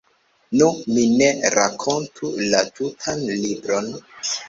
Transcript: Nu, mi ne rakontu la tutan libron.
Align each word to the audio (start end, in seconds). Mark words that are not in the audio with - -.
Nu, 0.61 0.69
mi 0.93 1.03
ne 1.19 1.27
rakontu 1.57 2.35
la 2.49 2.65
tutan 2.81 3.25
libron. 3.47 3.97